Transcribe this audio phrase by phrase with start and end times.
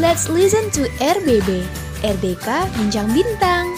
[0.00, 1.68] Let's listen to RBB,
[2.00, 2.48] RDK
[2.80, 3.76] Bincang Bintang.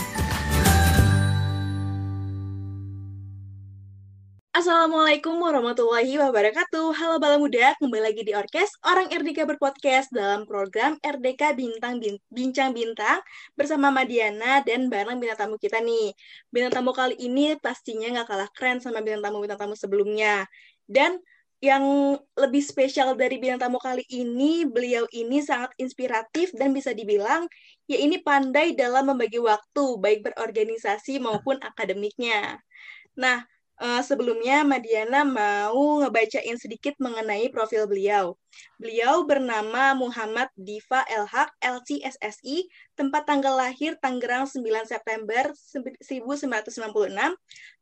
[4.54, 6.94] Assalamualaikum warahmatullahi wabarakatuh.
[6.94, 12.14] Halo Bala Muda, kembali lagi di Orkes Orang RDK Berpodcast dalam program RDK Bintang Bin
[12.30, 13.18] Bincang Bintang
[13.58, 16.14] bersama Madiana dan bareng bintang tamu kita nih.
[16.46, 20.46] Bintang tamu kali ini pastinya nggak kalah keren sama bintang tamu-bintang tamu sebelumnya.
[20.86, 21.18] Dan
[21.64, 21.84] yang
[22.36, 27.48] lebih spesial dari bintang tamu kali ini, beliau ini sangat inspiratif dan bisa dibilang
[27.88, 32.60] ya ini pandai dalam membagi waktu, baik berorganisasi maupun akademiknya.
[33.16, 38.38] Nah, Uh, sebelumnya Madiana mau ngebacain sedikit mengenai profil beliau.
[38.78, 46.70] Beliau bernama Muhammad Diva Elhak, LCSSI, tempat tanggal lahir Tangerang 9 September 1996,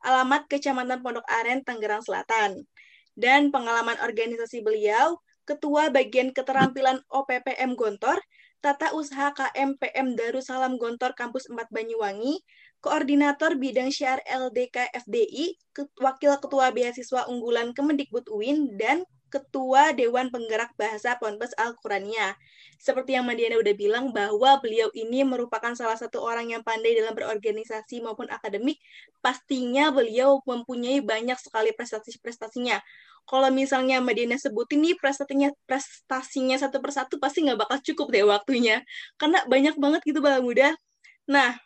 [0.00, 2.64] alamat Kecamatan Pondok Aren, Tangerang Selatan.
[3.12, 8.22] Dan pengalaman organisasi beliau, Ketua Bagian Keterampilan OPPM Gontor,
[8.62, 12.40] Tata Usaha KMPM Darussalam Gontor Kampus 4 Banyuwangi,
[12.78, 15.58] Koordinator Bidang Syiar LDK FDI,
[15.98, 19.02] Wakil Ketua Beasiswa Unggulan Kemendikbud UIN, dan
[19.32, 22.36] Ketua Dewan Penggerak Bahasa Ponpes Al-Qurania.
[22.76, 27.16] Seperti yang Madiana udah bilang bahwa beliau ini merupakan salah satu orang yang pandai dalam
[27.16, 28.76] berorganisasi maupun akademik,
[29.24, 32.84] pastinya beliau mempunyai banyak sekali prestasi-prestasinya.
[33.24, 38.84] Kalau misalnya Madiana sebutin nih prestasinya prestasinya satu persatu pasti nggak bakal cukup deh waktunya.
[39.16, 40.76] Karena banyak banget gitu bala muda.
[41.24, 41.56] Nah,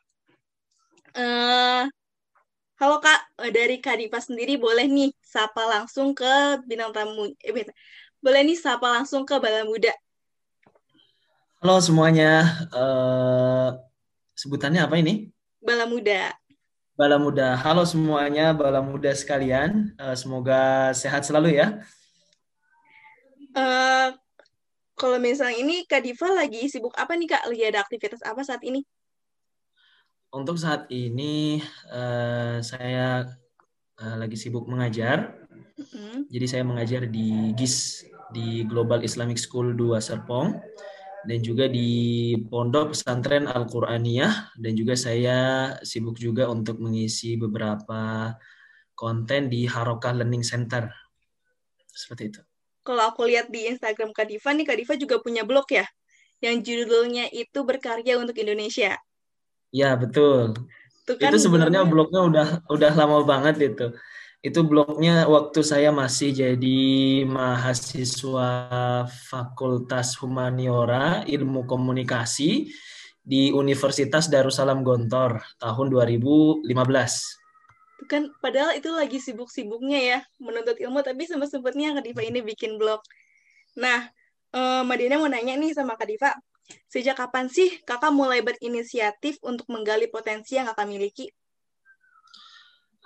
[1.16, 1.88] Uh,
[2.76, 7.32] halo Kak, eh, dari Kak Diva sendiri boleh nih sapa langsung ke bintang tamu.
[7.40, 7.64] Eh,
[8.20, 9.92] boleh nih sapa langsung ke Bala Muda.
[11.64, 12.44] Halo semuanya.
[12.68, 13.72] Uh,
[14.36, 15.32] sebutannya apa ini?
[15.64, 16.36] Bala Muda.
[17.00, 17.56] Bala Muda.
[17.56, 19.96] Halo semuanya, Bala Muda sekalian.
[19.96, 21.80] Uh, semoga sehat selalu ya.
[23.56, 24.12] Uh,
[25.00, 27.48] kalau misalnya ini Kak Diva lagi sibuk apa nih Kak?
[27.48, 28.84] Lagi ada aktivitas apa saat ini?
[30.32, 33.26] Untuk saat ini uh, saya
[34.00, 35.36] uh, lagi sibuk mengajar.
[35.76, 36.32] Mm-hmm.
[36.32, 40.56] Jadi saya mengajar di GIS di Global Islamic School 2 Serpong
[41.26, 48.32] dan juga di Pondok Pesantren Al-Qur'aniyah dan juga saya sibuk juga untuk mengisi beberapa
[48.96, 50.88] konten di Harokah Learning Center.
[51.90, 52.40] Seperti itu.
[52.86, 55.84] Kalau aku lihat di Instagram Kadifa nih, Kadifa juga punya blog ya?
[56.38, 58.94] Yang judulnya itu Berkarya untuk Indonesia.
[59.74, 60.54] Ya betul.
[61.06, 63.86] Itu, kan itu sebenarnya blognya udah udah lama banget itu.
[64.42, 66.82] Itu blognya waktu saya masih jadi
[67.26, 68.50] mahasiswa
[69.06, 72.70] Fakultas Humaniora Ilmu Komunikasi
[73.26, 76.66] di Universitas Darussalam Gontor tahun 2015.
[76.66, 82.78] Itu kan padahal itu lagi sibuk-sibuknya ya menuntut ilmu tapi sempat-sempatnya Kak Diva ini bikin
[82.78, 83.02] blog.
[83.74, 84.06] Nah,
[84.54, 86.30] eh, Madina mau nanya nih sama Kak Diva,
[86.90, 91.26] Sejak kapan sih kakak mulai berinisiatif untuk menggali potensi yang kakak miliki?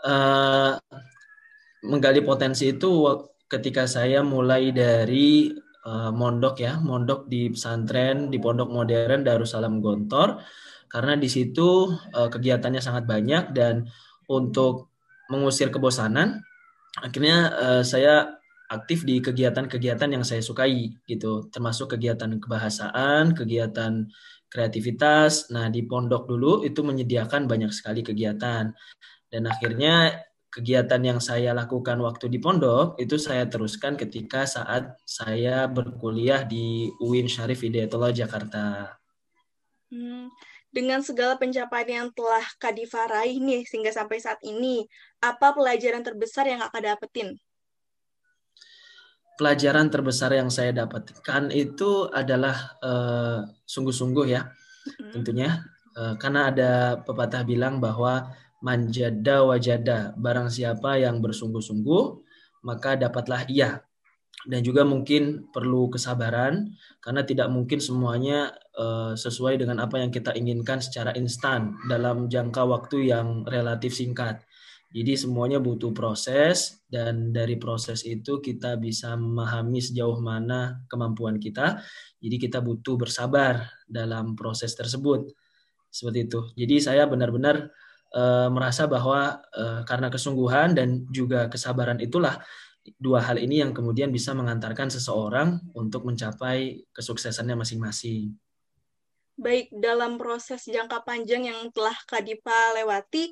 [0.00, 0.81] Uh,
[1.84, 2.88] menggali potensi itu
[3.50, 5.53] ketika saya mulai dari
[5.84, 10.41] uh, mondok ya, mondok di pesantren di pondok modern Darussalam Gontor,
[10.88, 13.84] karena di situ uh, kegiatannya sangat banyak dan
[14.31, 14.88] untuk
[15.28, 16.41] mengusir kebosanan,
[16.97, 18.39] akhirnya uh, saya
[18.70, 24.06] aktif di kegiatan-kegiatan yang saya sukai gitu, termasuk kegiatan kebahasaan, kegiatan
[24.47, 25.50] kreativitas.
[25.50, 28.70] Nah, di pondok dulu itu menyediakan banyak sekali kegiatan.
[29.26, 35.70] Dan akhirnya kegiatan yang saya lakukan waktu di pondok itu saya teruskan ketika saat saya
[35.70, 38.94] berkuliah di UIN Syarif Hidayatullah Jakarta.
[39.91, 40.31] Hmm,
[40.70, 44.87] dengan segala pencapaian yang telah Kadifa raih nih sehingga sampai saat ini,
[45.19, 47.34] apa pelajaran terbesar yang Kakak dapetin?
[49.40, 55.10] Pelajaran terbesar yang saya dapatkan itu adalah uh, sungguh-sungguh ya mm-hmm.
[55.16, 55.64] tentunya
[55.96, 58.28] uh, karena ada pepatah bilang bahwa
[58.60, 62.04] manjada wajada barang siapa yang bersungguh-sungguh
[62.68, 63.80] maka dapatlah ia
[64.44, 70.36] dan juga mungkin perlu kesabaran karena tidak mungkin semuanya uh, sesuai dengan apa yang kita
[70.36, 74.44] inginkan secara instan dalam jangka waktu yang relatif singkat
[74.90, 81.78] jadi semuanya butuh proses dan dari proses itu kita bisa memahami sejauh mana kemampuan kita.
[82.19, 85.31] Jadi kita butuh bersabar dalam proses tersebut.
[85.94, 86.40] Seperti itu.
[86.58, 87.70] Jadi saya benar-benar
[88.10, 92.43] e, merasa bahwa e, karena kesungguhan dan juga kesabaran itulah
[92.98, 98.34] dua hal ini yang kemudian bisa mengantarkan seseorang untuk mencapai kesuksesannya masing-masing.
[99.38, 103.31] Baik, dalam proses jangka panjang yang telah Kadipa lewati,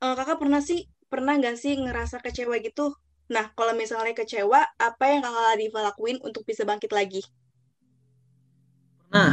[0.00, 2.94] eh, kakak pernah sih pernah nggak sih ngerasa kecewa gitu?
[3.32, 7.24] Nah, kalau misalnya kecewa, apa yang kakak Diva lakuin untuk bisa bangkit lagi?
[9.08, 9.32] Nah,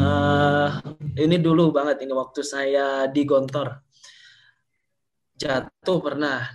[0.00, 0.70] uh,
[1.18, 3.84] ini dulu banget ini waktu saya di Gontor.
[5.36, 6.46] Jatuh pernah.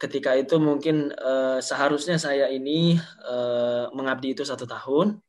[0.00, 5.22] Ketika itu mungkin uh, seharusnya saya ini uh, mengabdi itu satu tahun.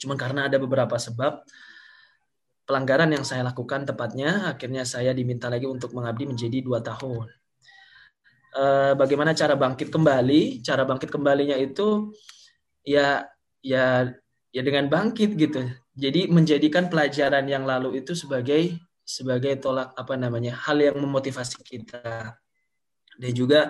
[0.00, 1.44] Cuman karena ada beberapa sebab
[2.72, 7.28] pelanggaran yang saya lakukan tepatnya, akhirnya saya diminta lagi untuk mengabdi menjadi dua tahun.
[8.56, 10.64] Uh, bagaimana cara bangkit kembali?
[10.64, 12.16] Cara bangkit kembalinya itu
[12.80, 13.28] ya
[13.60, 14.08] ya
[14.48, 15.68] ya dengan bangkit gitu.
[15.92, 22.40] Jadi menjadikan pelajaran yang lalu itu sebagai sebagai tolak apa namanya hal yang memotivasi kita.
[23.20, 23.68] Dan juga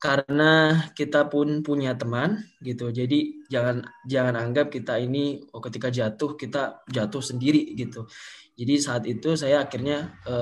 [0.00, 2.88] karena kita pun punya teman gitu.
[2.88, 8.08] Jadi jangan jangan anggap kita ini oh ketika jatuh kita jatuh sendiri gitu.
[8.56, 10.36] Jadi saat itu saya akhirnya e,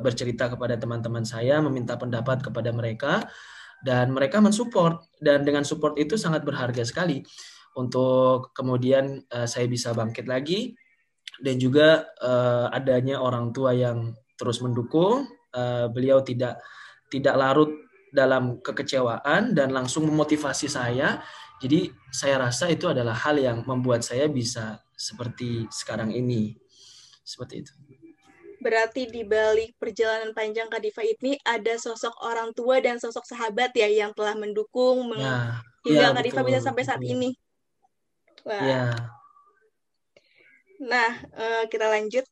[0.00, 3.28] bercerita kepada teman-teman saya, meminta pendapat kepada mereka
[3.84, 7.20] dan mereka mensupport dan dengan support itu sangat berharga sekali
[7.76, 10.72] untuk kemudian uh, saya bisa bangkit lagi
[11.44, 15.28] dan juga uh, adanya orang tua yang terus mendukung
[15.92, 16.60] beliau tidak
[17.08, 21.22] tidak larut dalam kekecewaan dan langsung memotivasi saya
[21.56, 26.56] jadi saya rasa itu adalah hal yang membuat saya bisa seperti sekarang ini
[27.26, 27.72] seperti itu
[28.60, 33.86] berarti di balik perjalanan panjang Kadifa ini ada sosok orang tua dan sosok sahabat ya
[33.86, 37.14] yang telah mendukung ya, hingga ya, Kadifa bisa sampai saat betul.
[37.14, 37.30] ini.
[38.46, 38.62] Wah.
[38.62, 38.84] Ya.
[40.82, 42.26] Nah, uh, kita lanjut.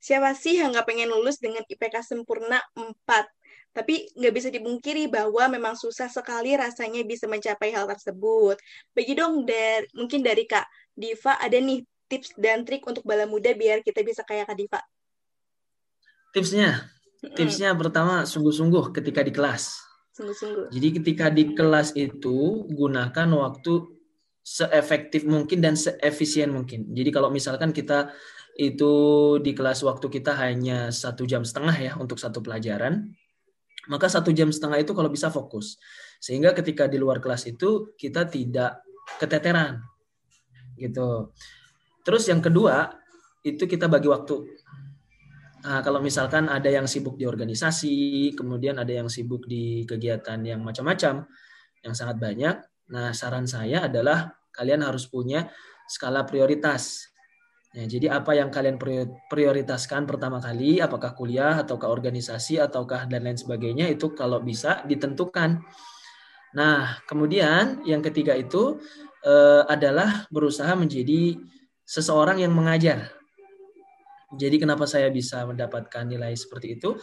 [0.00, 2.88] Siapa sih yang nggak pengen lulus dengan IPK sempurna 4?
[3.70, 8.58] Tapi nggak bisa dibungkiri bahwa memang susah sekali rasanya bisa mencapai hal tersebut.
[8.90, 13.54] Bagi dong, dari, mungkin dari Kak Diva ada nih tips dan trik untuk bala muda
[13.54, 14.80] biar kita bisa kayak Kak Diva.
[16.34, 16.90] Tipsnya?
[17.20, 19.78] Tipsnya pertama sungguh-sungguh ketika di kelas.
[20.18, 20.74] Sungguh-sungguh.
[20.74, 23.72] Jadi ketika di kelas itu gunakan waktu
[24.40, 26.90] seefektif mungkin dan seefisien mungkin.
[26.90, 28.10] Jadi kalau misalkan kita
[28.58, 28.92] itu
[29.38, 33.14] di kelas waktu kita hanya satu jam setengah ya untuk satu pelajaran,
[33.88, 35.80] maka satu jam setengah itu kalau bisa fokus.
[36.20, 38.84] Sehingga ketika di luar kelas itu kita tidak
[39.16, 39.80] keteteran.
[40.76, 41.32] Gitu.
[42.04, 42.92] Terus yang kedua,
[43.40, 44.36] itu kita bagi waktu.
[45.60, 50.64] Nah, kalau misalkan ada yang sibuk di organisasi, kemudian ada yang sibuk di kegiatan yang
[50.64, 51.28] macam-macam,
[51.84, 52.56] yang sangat banyak,
[52.90, 55.46] Nah, saran saya adalah kalian harus punya
[55.86, 57.09] skala prioritas.
[57.70, 58.82] Ya, jadi apa yang kalian
[59.30, 65.62] prioritaskan pertama kali, apakah kuliah ataukah organisasi ataukah dan lain sebagainya itu kalau bisa ditentukan.
[66.50, 68.82] Nah, kemudian yang ketiga itu
[69.22, 71.38] eh, adalah berusaha menjadi
[71.86, 73.14] seseorang yang mengajar.
[74.34, 76.98] Jadi kenapa saya bisa mendapatkan nilai seperti itu?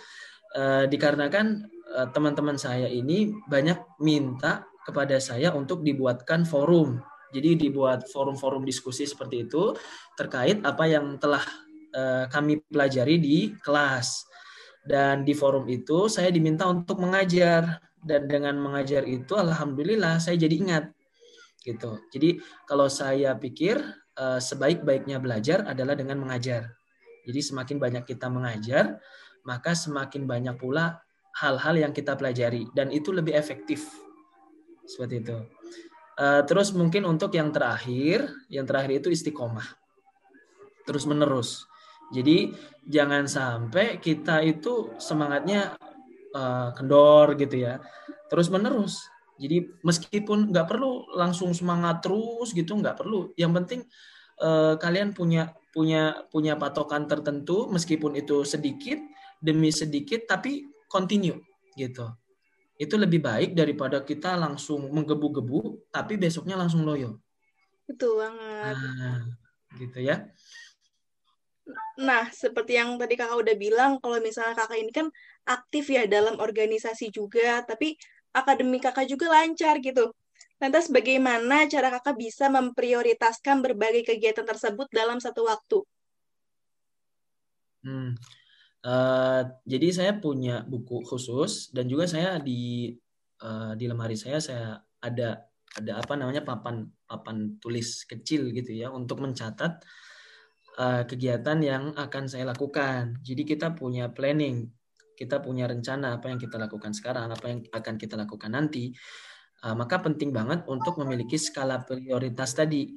[0.52, 1.63] Eh, dikarenakan
[1.96, 7.00] eh, teman-teman saya ini banyak minta kepada saya untuk dibuatkan forum.
[7.33, 9.75] Jadi dibuat forum-forum diskusi seperti itu
[10.15, 11.44] terkait apa yang telah
[11.95, 14.24] uh, kami pelajari di kelas.
[14.88, 20.56] Dan di forum itu saya diminta untuk mengajar dan dengan mengajar itu alhamdulillah saya jadi
[20.63, 20.85] ingat
[21.68, 22.00] gitu.
[22.07, 23.75] Jadi kalau saya pikir
[24.15, 26.71] uh, sebaik-baiknya belajar adalah dengan mengajar.
[27.27, 29.03] Jadi semakin banyak kita mengajar,
[29.44, 31.03] maka semakin banyak pula
[31.44, 33.83] hal-hal yang kita pelajari dan itu lebih efektif
[34.88, 35.38] seperti itu.
[36.18, 39.69] Uh, terus mungkin untuk yang terakhir, yang terakhir itu istiqomah.
[40.89, 41.70] Terus menerus.
[42.10, 42.58] Jadi
[42.89, 45.77] jangan sampai kita itu semangatnya
[46.34, 47.77] uh, kendor gitu ya.
[48.34, 49.06] Terus menerus.
[49.38, 53.30] Jadi meskipun nggak perlu langsung semangat terus gitu, nggak perlu.
[53.38, 53.82] Yang penting
[54.41, 58.98] uh, kalian punya punya punya patokan tertentu, meskipun itu sedikit
[59.38, 61.38] demi sedikit, tapi continue
[61.77, 62.10] gitu
[62.77, 67.17] itu lebih baik daripada kita langsung menggebu-gebu tapi besoknya langsung loyo.
[67.89, 68.75] Betul banget.
[68.77, 69.19] Nah,
[69.81, 70.29] gitu ya.
[71.98, 75.07] Nah, seperti yang tadi kakak udah bilang, kalau misalnya kakak ini kan
[75.50, 77.98] aktif ya dalam organisasi juga, tapi
[78.31, 80.13] akademik kakak juga lancar gitu.
[80.62, 85.81] Lantas bagaimana cara kakak bisa memprioritaskan berbagai kegiatan tersebut dalam satu waktu?
[87.81, 88.13] Hmm.
[88.86, 92.93] Uh, jadi saya punya buku khusus dan juga saya di
[93.41, 95.43] uh, di lemari saya saya ada
[95.75, 99.81] ada apa namanya papan papan tulis kecil gitu ya untuk mencatat
[100.77, 103.17] uh, kegiatan yang akan saya lakukan.
[103.25, 104.69] Jadi kita punya planning,
[105.17, 108.93] kita punya rencana apa yang kita lakukan sekarang, apa yang akan kita lakukan nanti.
[109.65, 112.93] Uh, maka penting banget untuk memiliki skala prioritas tadi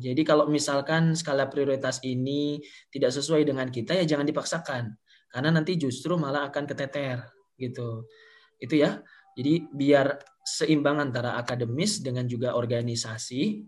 [0.00, 2.58] jadi kalau misalkan skala prioritas ini
[2.90, 4.96] tidak sesuai dengan kita ya jangan dipaksakan
[5.28, 7.20] karena nanti justru malah akan keteter
[7.60, 8.08] gitu.
[8.56, 9.02] Itu ya.
[9.36, 13.62] Jadi biar seimbang antara akademis dengan juga organisasi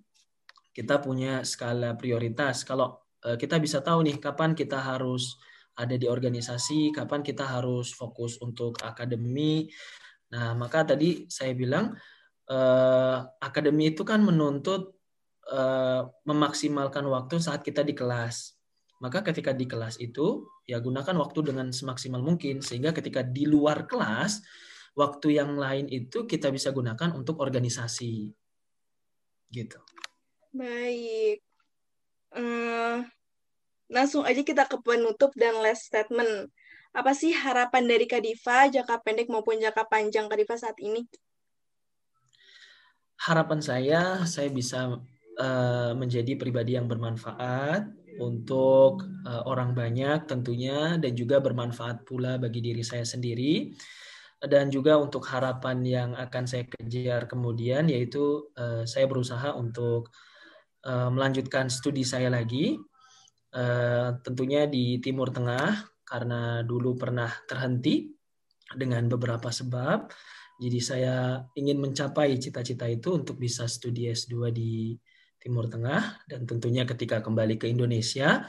[0.74, 2.64] kita punya skala prioritas.
[2.64, 5.36] Kalau uh, kita bisa tahu nih kapan kita harus
[5.78, 9.70] ada di organisasi, kapan kita harus fokus untuk akademi.
[10.30, 11.94] Nah, maka tadi saya bilang
[12.50, 14.99] uh, akademi itu kan menuntut
[15.50, 18.54] uh, memaksimalkan waktu saat kita di kelas.
[19.00, 23.88] Maka ketika di kelas itu ya gunakan waktu dengan semaksimal mungkin sehingga ketika di luar
[23.88, 24.44] kelas
[24.92, 28.28] waktu yang lain itu kita bisa gunakan untuk organisasi.
[29.50, 29.80] Gitu.
[30.52, 31.40] Baik.
[32.30, 33.02] Uh,
[33.90, 36.52] langsung aja kita ke penutup dan last statement.
[36.90, 41.06] Apa sih harapan dari Kadifa jangka pendek maupun jangka panjang Kadifa saat ini?
[43.20, 44.98] Harapan saya, saya bisa
[45.40, 47.88] uh, menjadi pribadi yang bermanfaat,
[48.20, 53.72] untuk uh, orang banyak tentunya dan juga bermanfaat pula bagi diri saya sendiri.
[54.40, 60.12] Dan juga untuk harapan yang akan saya kejar kemudian yaitu uh, saya berusaha untuk
[60.88, 62.80] melanjutkan studi saya lagi
[64.24, 65.76] tentunya di Timur Tengah
[66.08, 68.08] karena dulu pernah terhenti
[68.72, 70.08] dengan beberapa sebab.
[70.56, 74.96] Jadi saya ingin mencapai cita-cita itu untuk bisa studi S2 di
[75.40, 78.44] Timur Tengah dan tentunya ketika kembali ke Indonesia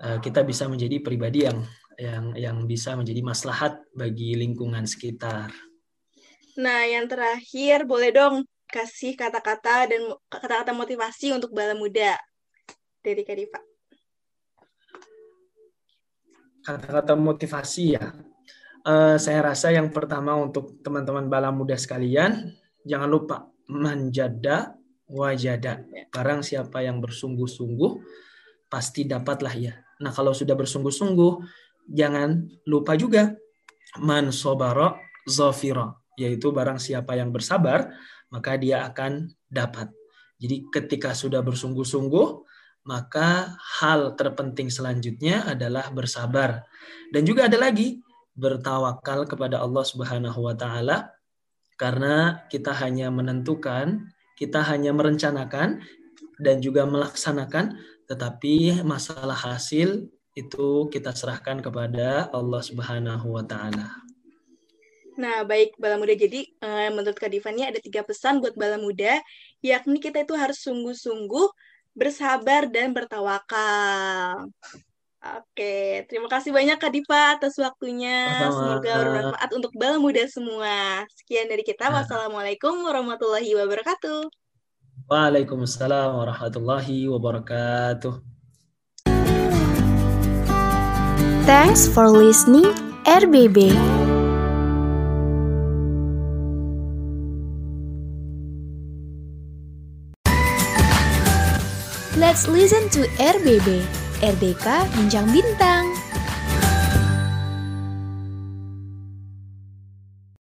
[0.00, 1.60] eh, kita bisa menjadi pribadi yang
[2.00, 5.52] yang yang bisa menjadi maslahat bagi lingkungan sekitar.
[6.56, 12.16] Nah, yang terakhir boleh dong kasih kata-kata dan kata-kata motivasi untuk bala muda
[13.04, 13.60] dari Kadifa.
[16.64, 18.16] Kata-kata motivasi ya.
[18.80, 22.56] Uh, saya rasa yang pertama untuk teman-teman bala muda sekalian,
[22.88, 23.36] jangan lupa
[23.68, 24.79] menjada
[25.10, 25.82] wajada.
[26.14, 27.92] Barang siapa yang bersungguh-sungguh
[28.70, 29.74] pasti dapatlah ya.
[30.00, 31.32] Nah, kalau sudah bersungguh-sungguh
[31.90, 33.34] jangan lupa juga
[33.98, 34.94] man sobara
[35.26, 37.90] zafira, yaitu barang siapa yang bersabar
[38.30, 39.90] maka dia akan dapat.
[40.40, 42.46] Jadi ketika sudah bersungguh-sungguh
[42.86, 46.64] maka hal terpenting selanjutnya adalah bersabar.
[47.12, 48.00] Dan juga ada lagi
[48.32, 51.12] bertawakal kepada Allah Subhanahu wa taala
[51.76, 54.08] karena kita hanya menentukan
[54.40, 55.84] kita hanya merencanakan
[56.40, 57.76] dan juga melaksanakan,
[58.08, 64.00] tetapi masalah hasil itu kita serahkan kepada Allah Subhanahu wa taala.
[65.20, 66.16] Nah, baik Bala Muda.
[66.16, 69.20] Jadi, uh, menurut Kak Divani ada tiga pesan buat Bala Muda,
[69.60, 71.52] yakni kita itu harus sungguh-sungguh,
[71.92, 74.48] bersabar, dan bertawakal.
[75.20, 78.40] Oke, terima kasih banyak Kak Diva atas waktunya.
[78.40, 78.80] Sama.
[78.80, 81.04] Semoga bermanfaat untuk bala muda semua.
[81.12, 81.92] Sekian dari kita.
[81.92, 82.00] Nah.
[82.00, 84.32] Wassalamualaikum warahmatullahi wabarakatuh.
[85.12, 88.16] Waalaikumsalam warahmatullahi wabarakatuh.
[91.44, 92.72] Thanks for listening
[93.04, 93.76] RBB.
[102.16, 103.84] Let's listen to RBB.
[104.20, 105.88] RDK Bincang Bintang.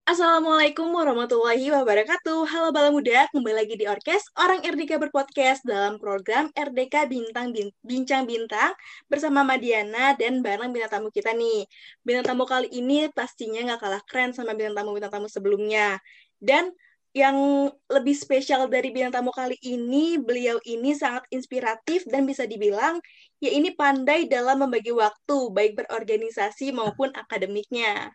[0.09, 2.49] Assalamualaikum warahmatullahi wabarakatuh.
[2.49, 7.53] Halo Bala Muda, kembali lagi di Orkes Orang RDK Berpodcast dalam program RDK Bintang
[7.85, 8.73] Bincang Bintang
[9.13, 11.69] bersama Madiana dan bareng bintang tamu kita nih.
[12.01, 16.01] Bintang tamu kali ini pastinya nggak kalah keren sama bintang tamu-bintang tamu sebelumnya.
[16.41, 16.73] Dan
[17.17, 23.01] yang lebih spesial dari bintang tamu kali ini, beliau ini sangat inspiratif dan bisa dibilang
[23.41, 28.13] ya ini pandai dalam membagi waktu, baik berorganisasi maupun akademiknya.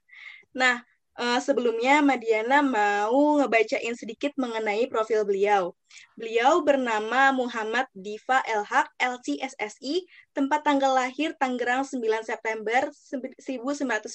[0.53, 0.85] Nah,
[1.17, 5.73] uh, sebelumnya Madiana mau ngebacain sedikit mengenai profil beliau.
[6.13, 14.13] Beliau bernama Muhammad Diva Elhak, LCSSI, tempat tanggal lahir Tangerang 9 September 1996,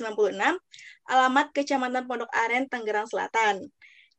[1.11, 3.67] alamat Kecamatan Pondok Aren, Tangerang Selatan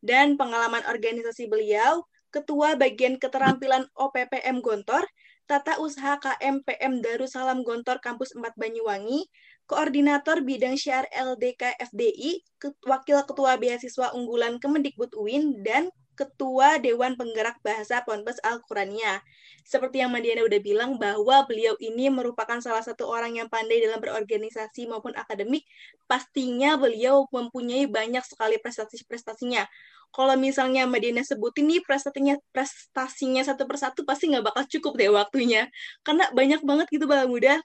[0.07, 5.03] dan pengalaman organisasi beliau, Ketua Bagian Keterampilan OPPM Gontor,
[5.47, 9.27] Tata Usaha KMPM Darussalam Gontor Kampus 4 Banyuwangi,
[9.67, 12.39] Koordinator Bidang Syiar LDK FDI,
[12.87, 19.21] Wakil Ketua Beasiswa Unggulan Kemendikbud UIN, dan Ketua Dewan Penggerak Bahasa Ponpes Al-Qurania.
[19.61, 24.01] Seperti yang Madiana udah bilang bahwa beliau ini merupakan salah satu orang yang pandai dalam
[24.01, 25.61] berorganisasi maupun akademik,
[26.09, 29.69] pastinya beliau mempunyai banyak sekali prestasi-prestasinya.
[30.09, 35.69] Kalau misalnya Madiana sebutin nih prestasinya prestasinya satu persatu pasti nggak bakal cukup deh waktunya.
[36.01, 37.61] Karena banyak banget gitu bala muda.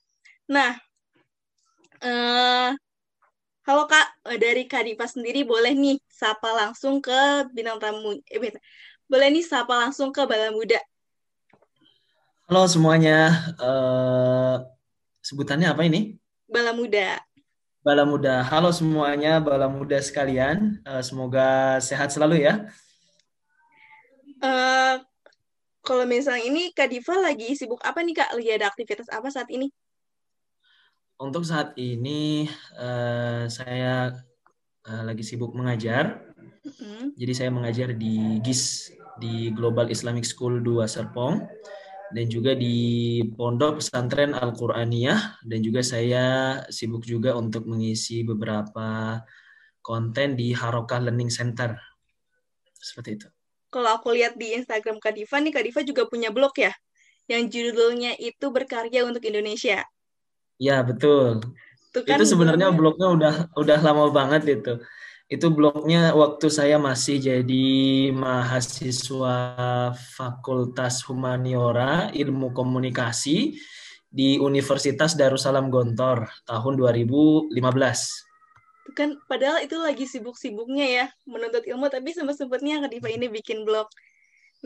[0.51, 0.77] Nah,
[2.05, 2.77] uh,
[3.63, 8.15] Halo Kak, eh, dari Kak Diva sendiri boleh nih sapa langsung ke bintang tamu.
[8.31, 8.55] Eh,
[9.11, 10.79] boleh nih sapa langsung ke Bala Muda.
[12.47, 13.33] Halo semuanya.
[13.59, 14.61] Uh,
[15.25, 16.21] sebutannya apa ini?
[16.47, 17.19] Bala Muda.
[17.83, 18.47] Bala Muda.
[18.47, 20.79] Halo semuanya, Bala Muda sekalian.
[20.87, 22.69] Uh, semoga sehat selalu ya.
[24.43, 25.03] Uh,
[25.83, 28.31] kalau misalnya ini Kak Diva lagi sibuk apa nih Kak?
[28.39, 29.71] Lagi ada aktivitas apa saat ini?
[31.23, 34.11] Untuk saat ini uh, saya
[34.91, 36.35] uh, lagi sibuk mengajar.
[36.67, 37.15] Mm-hmm.
[37.15, 38.91] Jadi saya mengajar di GIS
[39.23, 41.47] di Global Islamic School 2 Serpong
[42.11, 49.23] dan juga di Pondok Pesantren Al-Qur'aniyah dan juga saya sibuk juga untuk mengisi beberapa
[49.79, 51.79] konten di Harokah Learning Center.
[52.75, 53.29] Seperti itu
[53.73, 56.77] kalau aku lihat di Instagram Kak Diva nih, Kak Diva juga punya blog ya,
[57.25, 59.81] yang judulnya itu berkarya untuk Indonesia.
[60.63, 61.43] Ya betul.
[61.91, 64.79] Itu, kan itu sebenarnya blognya udah udah lama banget itu.
[65.27, 67.67] Itu blognya waktu saya masih jadi
[68.15, 69.37] mahasiswa
[69.97, 73.59] Fakultas Humaniora Ilmu Komunikasi
[74.07, 77.57] di Universitas Darussalam Gontor tahun 2015
[78.93, 83.89] kan padahal itu lagi sibuk-sibuknya ya menuntut ilmu tapi sempat-sempatnya Kak Diva ini bikin blog.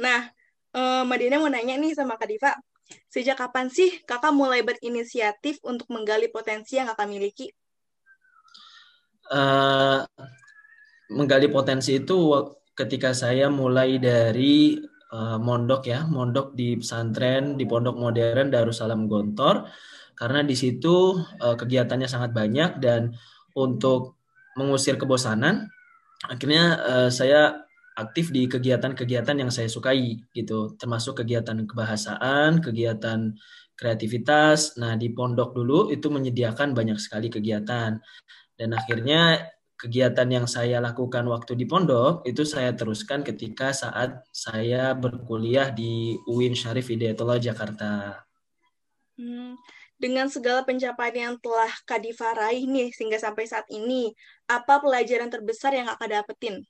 [0.00, 0.28] Nah,
[0.74, 2.52] eh, Mbak Dina mau nanya nih sama Kak Diva,
[3.10, 7.46] sejak kapan sih kakak mulai berinisiatif untuk menggali potensi yang kakak miliki?
[9.26, 10.06] Uh,
[11.10, 12.30] menggali potensi itu
[12.78, 14.78] ketika saya mulai dari
[15.10, 19.66] uh, mondok ya, mondok di pesantren di pondok modern Darussalam Gontor,
[20.14, 23.16] karena di situ uh, kegiatannya sangat banyak dan
[23.58, 24.14] untuk
[24.54, 25.68] mengusir kebosanan,
[26.24, 27.65] akhirnya uh, saya
[27.96, 33.32] aktif di kegiatan-kegiatan yang saya sukai gitu, termasuk kegiatan kebahasaan, kegiatan
[33.72, 34.76] kreativitas.
[34.76, 37.96] Nah, di pondok dulu itu menyediakan banyak sekali kegiatan.
[38.56, 44.96] Dan akhirnya kegiatan yang saya lakukan waktu di pondok itu saya teruskan ketika saat saya
[44.96, 48.24] berkuliah di UIN Syarif Hidayatullah Jakarta.
[49.16, 49.56] Hmm,
[49.96, 54.12] dengan segala pencapaian yang telah Kadifa raih nih sehingga sampai saat ini,
[54.48, 56.64] apa pelajaran terbesar yang Kakak dapetin?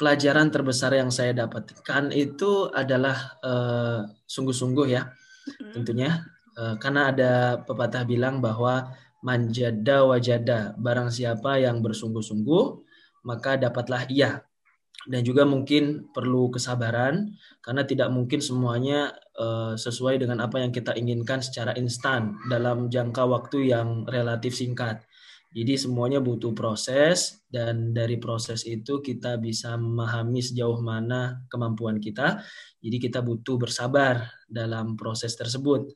[0.00, 5.72] Pelajaran terbesar yang saya dapatkan itu adalah uh, sungguh-sungguh ya, mm-hmm.
[5.76, 6.24] tentunya
[6.56, 12.88] uh, karena ada pepatah bilang bahwa manjada wajada, barang siapa yang bersungguh-sungguh
[13.28, 14.40] maka dapatlah ia
[15.08, 17.32] dan juga mungkin perlu kesabaran
[17.64, 23.24] karena tidak mungkin semuanya uh, sesuai dengan apa yang kita inginkan secara instan dalam jangka
[23.24, 25.00] waktu yang relatif singkat.
[25.50, 32.38] Jadi semuanya butuh proses dan dari proses itu kita bisa memahami sejauh mana kemampuan kita.
[32.78, 35.90] Jadi kita butuh bersabar dalam proses tersebut.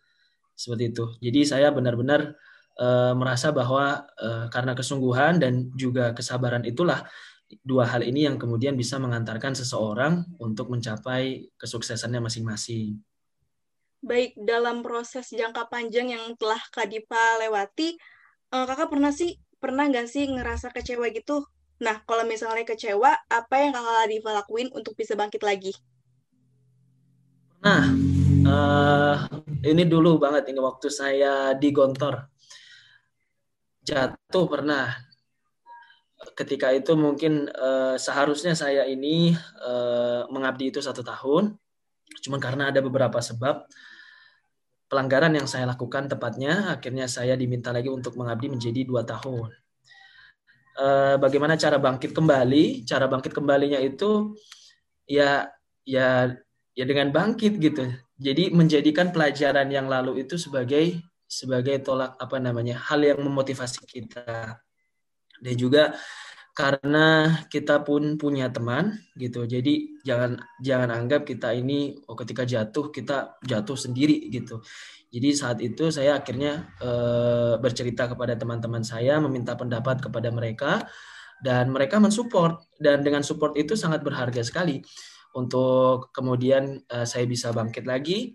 [0.59, 1.07] Seperti itu.
[1.23, 2.35] Jadi saya benar-benar
[2.83, 7.07] uh, merasa bahwa uh, karena kesungguhan dan juga kesabaran itulah
[7.62, 12.99] dua hal ini yang kemudian bisa mengantarkan seseorang untuk mencapai kesuksesannya masing-masing.
[14.05, 17.97] Baik, dalam proses jangka panjang yang telah Kak Dipa lewati,
[18.53, 21.48] uh, kakak pernah sih, pernah nggak sih ngerasa kecewa gitu?
[21.81, 25.72] Nah, kalau misalnya kecewa, apa yang kakak Dipa lakuin untuk bisa bangkit lagi?
[27.64, 27.88] Nah,
[28.44, 29.16] uh,
[29.64, 32.29] ini dulu banget ini waktu saya di Gontor.
[33.81, 34.92] Jatuh pernah
[36.37, 39.33] ketika itu mungkin uh, seharusnya saya ini
[39.64, 41.57] uh, mengabdi itu satu tahun,
[42.20, 43.64] cuman karena ada beberapa sebab
[44.88, 49.51] pelanggaran yang saya lakukan tepatnya, akhirnya saya diminta lagi untuk mengabdi menjadi dua tahun.
[50.75, 52.83] Uh, bagaimana cara bangkit kembali?
[52.83, 54.35] Cara bangkit kembalinya itu
[55.07, 55.47] ya
[55.87, 56.35] ya
[56.75, 57.85] ya dengan bangkit gitu.
[58.18, 64.59] Jadi menjadikan pelajaran yang lalu itu sebagai sebagai tolak apa namanya hal yang memotivasi kita
[65.40, 65.97] dan juga
[66.55, 69.43] karena kita pun punya teman gitu.
[69.43, 74.62] Jadi jangan jangan anggap kita ini oh ketika jatuh kita jatuh sendiri gitu.
[75.11, 76.90] Jadi saat itu saya akhirnya e,
[77.59, 80.87] bercerita kepada teman-teman saya meminta pendapat kepada mereka
[81.43, 82.62] dan mereka mensupport.
[82.79, 84.79] Dan dengan support itu sangat berharga sekali
[85.35, 88.31] untuk kemudian e, saya bisa bangkit lagi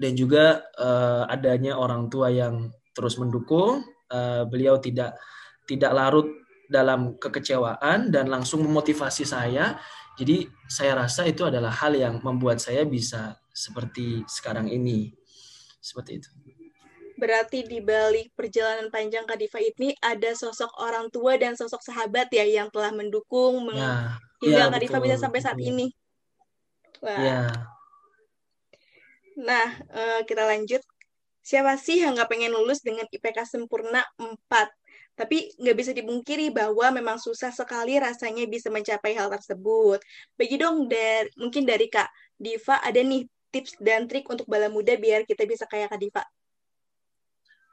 [0.00, 0.88] dan juga e,
[1.28, 3.84] adanya orang tua yang terus mendukung.
[4.52, 5.16] Beliau tidak
[5.64, 6.41] tidak larut
[6.72, 9.76] dalam kekecewaan dan langsung memotivasi saya.
[10.16, 15.12] Jadi saya rasa itu adalah hal yang membuat saya bisa seperti sekarang ini.
[15.78, 16.30] Seperti itu.
[17.20, 22.42] Berarti di balik perjalanan panjang Kadifa ini ada sosok orang tua dan sosok sahabat ya
[22.42, 25.92] yang telah mendukung meng ya, hingga ya, Kadifa bisa sampai saat ini.
[26.98, 27.20] Wah.
[27.20, 27.42] Ya.
[29.38, 30.82] Nah, uh, kita lanjut.
[31.42, 34.30] Siapa sih yang nggak pengen lulus dengan IPK sempurna 4?
[35.12, 40.00] Tapi nggak bisa dibungkiri bahwa memang susah sekali rasanya bisa mencapai hal tersebut.
[40.34, 42.08] Bagi dong, dari, mungkin dari Kak
[42.40, 46.24] Diva ada nih tips dan trik untuk bala muda biar kita bisa kayak Kak Diva.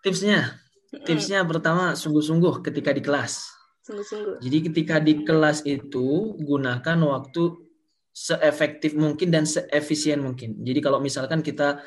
[0.03, 0.59] Tipsnya?
[0.89, 3.47] Tipsnya pertama sungguh-sungguh ketika di kelas.
[3.87, 4.43] Sungguh-sungguh.
[4.43, 7.69] Jadi ketika di kelas itu gunakan waktu
[8.09, 10.59] seefektif mungkin dan seefisien mungkin.
[10.59, 11.79] Jadi kalau misalkan kita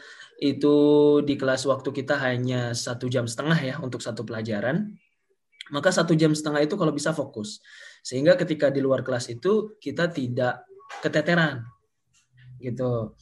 [0.43, 0.75] itu
[1.23, 4.97] di kelas waktu kita hanya satu jam setengah ya untuk satu pelajaran,
[5.73, 7.65] maka satu jam setengah itu kalau bisa fokus.
[8.05, 10.69] Sehingga ketika di luar kelas itu kita tidak
[11.01, 11.65] keteteran.
[12.61, 13.17] Gitu.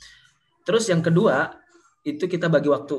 [0.66, 1.54] Terus yang kedua,
[2.02, 2.96] itu kita bagi waktu.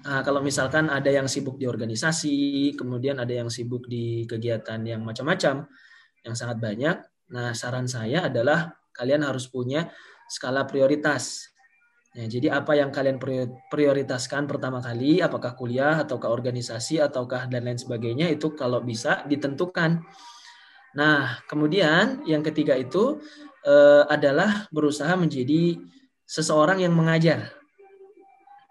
[0.00, 5.04] Nah, kalau misalkan ada yang sibuk di organisasi, kemudian ada yang sibuk di kegiatan yang
[5.04, 5.68] macam-macam,
[6.24, 6.96] yang sangat banyak.
[7.36, 9.92] Nah, saran saya adalah kalian harus punya
[10.24, 11.49] skala prioritas.
[12.10, 13.22] Ya, jadi apa yang kalian
[13.70, 20.02] prioritaskan pertama kali, apakah kuliah ataukah organisasi ataukah dan lain sebagainya itu kalau bisa ditentukan.
[20.98, 23.22] Nah, kemudian yang ketiga itu
[23.62, 25.78] eh, adalah berusaha menjadi
[26.26, 27.54] seseorang yang mengajar.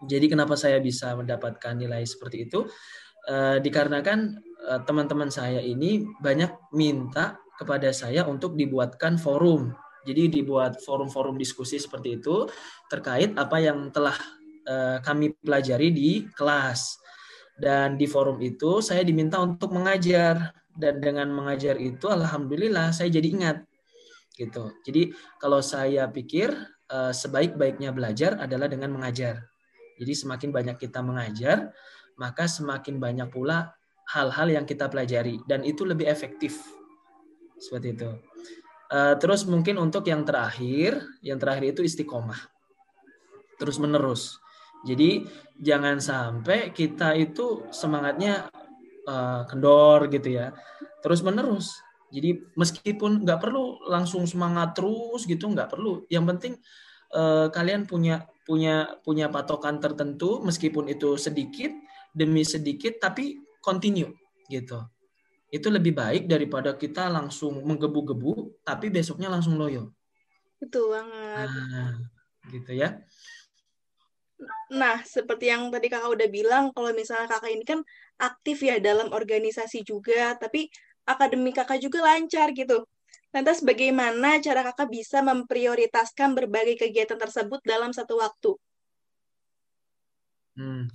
[0.04, 2.68] Jadi kenapa saya bisa mendapatkan nilai seperti itu?
[3.24, 4.20] Eh, dikarenakan
[4.68, 9.72] eh, teman-teman saya ini banyak minta kepada saya untuk dibuatkan forum
[10.10, 12.50] jadi dibuat forum-forum diskusi seperti itu
[12.90, 14.18] terkait apa yang telah
[14.66, 16.98] uh, kami pelajari di kelas.
[17.60, 23.28] Dan di forum itu saya diminta untuk mengajar dan dengan mengajar itu alhamdulillah saya jadi
[23.36, 23.58] ingat
[24.40, 24.72] gitu.
[24.88, 26.56] Jadi kalau saya pikir
[26.88, 29.44] uh, sebaik-baiknya belajar adalah dengan mengajar.
[30.00, 31.76] Jadi semakin banyak kita mengajar,
[32.16, 33.76] maka semakin banyak pula
[34.16, 36.56] hal-hal yang kita pelajari dan itu lebih efektif.
[37.60, 38.29] Seperti itu.
[38.90, 42.42] Uh, terus mungkin untuk yang terakhir, yang terakhir itu istiqomah.
[43.62, 44.42] Terus menerus.
[44.82, 45.30] Jadi
[45.62, 48.50] jangan sampai kita itu semangatnya
[49.06, 50.56] uh, kendor gitu ya.
[51.06, 51.78] Terus menerus.
[52.10, 56.10] Jadi meskipun nggak perlu langsung semangat terus gitu nggak perlu.
[56.10, 56.54] Yang penting
[57.14, 61.70] uh, kalian punya punya punya patokan tertentu meskipun itu sedikit
[62.10, 64.10] demi sedikit tapi continue
[64.50, 64.82] gitu
[65.50, 69.94] itu lebih baik daripada kita langsung menggebu-gebu tapi besoknya langsung loyo.
[70.62, 71.48] Betul banget.
[71.50, 71.94] Nah,
[72.54, 72.90] gitu ya.
[74.70, 77.82] Nah, seperti yang tadi kakak udah bilang, kalau misalnya kakak ini kan
[78.22, 80.70] aktif ya dalam organisasi juga, tapi
[81.10, 82.86] akademik kakak juga lancar gitu.
[83.34, 88.52] Lantas bagaimana cara kakak bisa memprioritaskan berbagai kegiatan tersebut dalam satu waktu?
[90.56, 90.88] Hmm.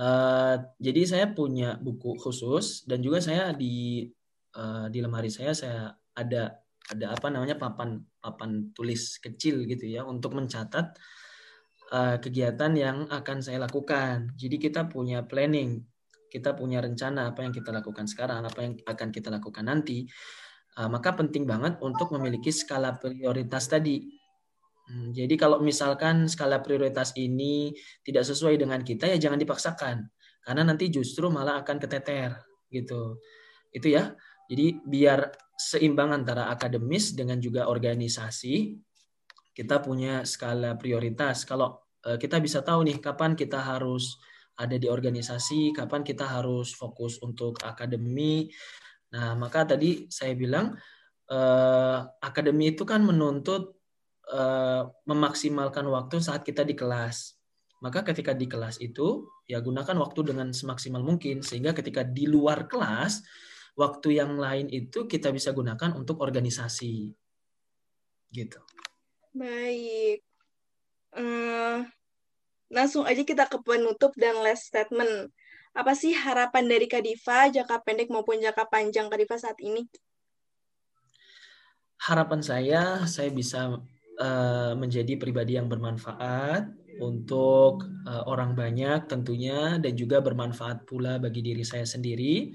[0.00, 4.08] Uh, jadi saya punya buku khusus dan juga saya di
[4.56, 6.56] uh, di lemari saya saya ada
[6.88, 10.96] ada apa namanya papan papan tulis kecil gitu ya untuk mencatat
[11.92, 14.32] uh, kegiatan yang akan saya lakukan.
[14.40, 15.84] Jadi kita punya planning,
[16.32, 20.08] kita punya rencana apa yang kita lakukan sekarang, apa yang akan kita lakukan nanti.
[20.80, 24.19] Uh, maka penting banget untuk memiliki skala prioritas tadi
[25.14, 27.70] jadi kalau misalkan skala prioritas ini
[28.02, 32.40] tidak sesuai dengan kita ya jangan dipaksakan karena nanti justru malah akan keteter
[32.72, 33.20] gitu.
[33.70, 34.14] Itu ya.
[34.50, 38.74] Jadi biar seimbang antara akademis dengan juga organisasi
[39.54, 41.44] kita punya skala prioritas.
[41.44, 44.18] Kalau eh, kita bisa tahu nih kapan kita harus
[44.58, 48.50] ada di organisasi, kapan kita harus fokus untuk akademi.
[49.14, 50.74] Nah, maka tadi saya bilang
[51.30, 53.79] eh, akademi itu kan menuntut
[54.30, 57.34] Eh, memaksimalkan waktu saat kita di kelas.
[57.82, 62.70] Maka ketika di kelas itu ya gunakan waktu dengan semaksimal mungkin sehingga ketika di luar
[62.70, 63.26] kelas
[63.74, 67.10] waktu yang lain itu kita bisa gunakan untuk organisasi.
[68.30, 68.60] Gitu.
[69.34, 70.22] Baik.
[71.10, 71.82] Uh,
[72.70, 75.34] langsung aja kita ke penutup dan last statement.
[75.74, 79.90] Apa sih harapan dari Kadifa jangka pendek maupun jangka panjang Kadifa saat ini?
[81.98, 83.74] Harapan saya saya bisa
[84.20, 86.68] Eh, menjadi pribadi yang bermanfaat
[87.00, 92.52] untuk uh, orang banyak tentunya dan juga bermanfaat pula bagi diri saya sendiri.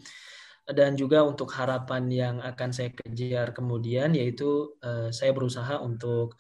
[0.61, 6.37] Dan juga untuk harapan yang akan saya kejar kemudian yaitu uh, saya berusaha untuk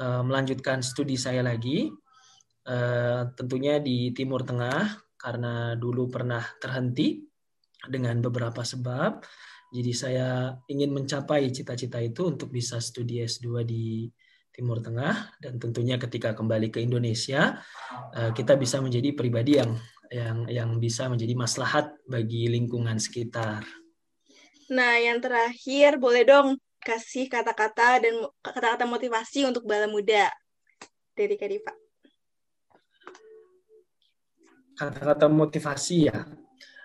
[0.00, 1.92] melanjutkan studi saya lagi
[3.36, 4.88] tentunya di Timur Tengah
[5.20, 7.20] karena dulu pernah terhenti
[7.84, 9.20] dengan beberapa sebab.
[9.68, 14.08] Jadi saya ingin mencapai cita-cita itu untuk bisa studi S2 di
[14.52, 17.56] Timur Tengah dan tentunya ketika kembali ke Indonesia
[18.12, 19.72] eh, kita bisa menjadi pribadi yang
[20.12, 23.64] yang yang bisa menjadi maslahat bagi lingkungan sekitar.
[24.68, 30.28] Nah, yang terakhir boleh dong kasih kata-kata dan kata-kata motivasi untuk bala muda
[31.16, 31.72] dari Kadifa.
[34.76, 36.28] Kata-kata motivasi ya.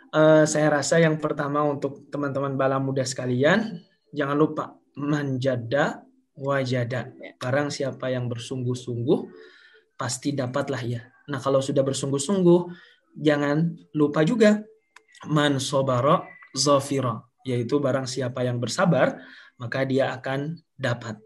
[0.08, 3.84] Uh, saya rasa yang pertama untuk teman-teman bala muda sekalian,
[4.16, 6.07] jangan lupa menjada
[6.38, 7.12] wajada.
[7.42, 9.20] Barang siapa yang bersungguh-sungguh
[9.98, 11.02] pasti dapatlah ya.
[11.28, 12.60] Nah, kalau sudah bersungguh-sungguh
[13.18, 14.62] jangan lupa juga
[15.26, 16.22] man sobara
[16.54, 19.18] zafira, yaitu barang siapa yang bersabar
[19.58, 21.18] maka dia akan dapat.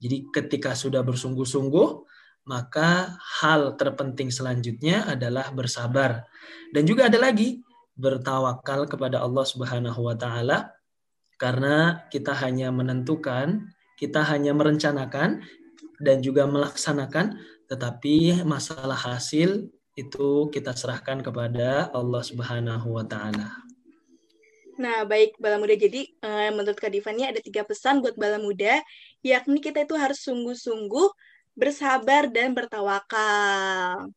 [0.00, 1.88] Jadi ketika sudah bersungguh-sungguh,
[2.48, 6.24] maka hal terpenting selanjutnya adalah bersabar.
[6.72, 7.60] Dan juga ada lagi
[7.98, 10.72] bertawakal kepada Allah Subhanahu wa taala
[11.36, 13.68] karena kita hanya menentukan,
[14.00, 15.44] kita hanya merencanakan
[16.00, 17.36] dan juga melaksanakan
[17.68, 23.52] tetapi masalah hasil itu kita serahkan kepada Allah Subhanahu wa taala.
[24.80, 25.76] Nah, baik Bala Muda.
[25.76, 28.80] Jadi, uh, menurut Kak Divani ada tiga pesan buat Bala Muda,
[29.20, 31.08] yakni kita itu harus sungguh-sungguh,
[31.52, 34.08] bersabar, dan bertawakal.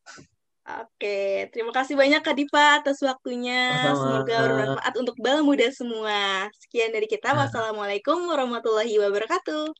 [0.63, 3.83] Oke, terima kasih banyak Kak Diva atas waktunya.
[3.83, 4.23] Sama.
[4.23, 6.47] Semoga bermanfaat untuk Bala Muda semua.
[6.55, 7.35] Sekian dari kita.
[7.35, 7.43] Nah.
[7.43, 9.75] Wassalamualaikum warahmatullahi wabarakatuh.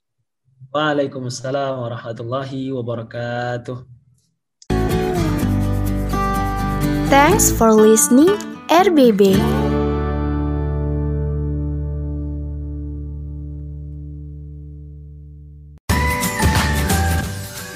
[0.75, 3.79] Waalaikumsalam warahmatullahi wabarakatuh.
[7.07, 8.35] Thanks for listening,
[8.67, 9.39] RBB.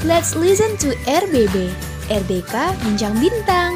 [0.07, 1.69] Let's listen to RBB,
[2.07, 2.55] RDK
[2.87, 3.75] Bincang Bintang.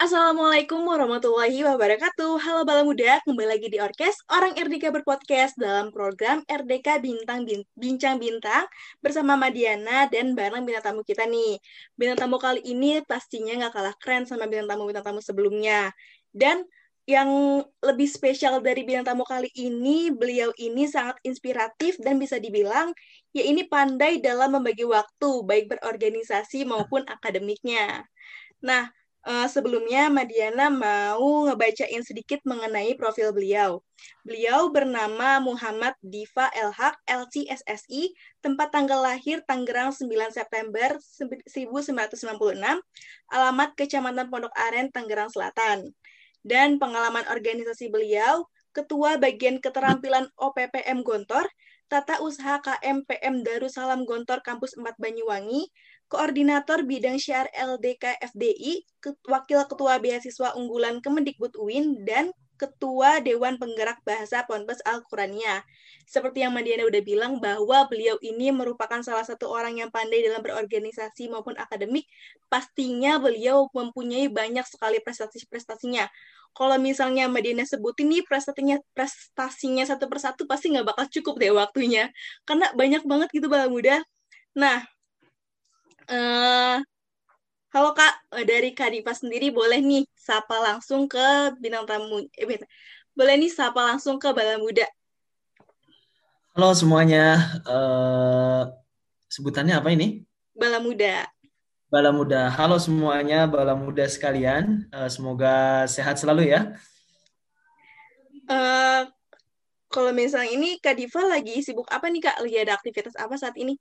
[0.00, 2.40] Assalamualaikum warahmatullahi wabarakatuh.
[2.40, 7.44] Halo Bala Muda, kembali lagi di Orkes Orang RDK Berpodcast dalam program RDK Bintang
[7.76, 8.64] Bincang Bintang
[9.04, 11.60] bersama Madiana dan bareng bintang tamu kita nih.
[11.92, 15.92] Bintang tamu kali ini pastinya nggak kalah keren sama bintang tamu-bintang tamu sebelumnya.
[16.32, 16.64] Dan
[17.08, 22.92] yang lebih spesial dari bintang tamu kali ini, beliau ini sangat inspiratif dan bisa dibilang
[23.32, 28.04] ya ini pandai dalam membagi waktu, baik berorganisasi maupun akademiknya.
[28.60, 28.92] Nah,
[29.24, 33.80] uh, sebelumnya Madiana mau ngebacain sedikit mengenai profil beliau.
[34.20, 38.12] Beliau bernama Muhammad Diva Elhak, LCSSI,
[38.44, 42.20] tempat tanggal lahir Tangerang 9 September 1996,
[43.32, 45.96] alamat Kecamatan Pondok Aren, Tangerang Selatan
[46.46, 51.48] dan pengalaman organisasi beliau, Ketua Bagian Keterampilan OPPM Gontor,
[51.88, 55.72] Tata Usaha KMPM Darussalam Gontor Kampus 4 Banyuwangi,
[56.06, 58.84] Koordinator Bidang Syiar LDK FDI,
[59.24, 65.62] Wakil Ketua Beasiswa Unggulan Kemendikbud UIN, dan Ketua Dewan Penggerak Bahasa Ponpes Al-Qurania.
[66.04, 70.42] Seperti yang Madiana udah bilang bahwa beliau ini merupakan salah satu orang yang pandai dalam
[70.42, 72.10] berorganisasi maupun akademik,
[72.50, 76.10] pastinya beliau mempunyai banyak sekali prestasi-prestasinya.
[76.52, 82.10] Kalau misalnya Madiana sebutin nih prestasinya prestasinya satu persatu pasti nggak bakal cukup deh waktunya.
[82.42, 84.02] Karena banyak banget gitu bala muda.
[84.58, 84.82] Nah,
[86.10, 86.82] uh,
[87.68, 92.24] Halo Kak, eh, dari Kak Diva sendiri boleh nih sapa langsung ke bintang tamu.
[92.32, 92.64] Eh, bintang.
[93.12, 94.88] Boleh nih sapa langsung ke Bala Muda.
[96.56, 97.36] Halo semuanya.
[97.68, 98.72] Uh,
[99.28, 100.24] sebutannya apa ini?
[100.56, 101.28] Bala Muda.
[101.92, 102.48] Bala Muda.
[102.56, 104.88] Halo semuanya, Bala Muda sekalian.
[104.88, 106.72] Uh, semoga sehat selalu ya.
[108.48, 109.04] Uh,
[109.92, 112.40] kalau misalnya ini Kak Diva lagi sibuk apa nih Kak?
[112.40, 113.76] Lagi ada aktivitas apa saat ini?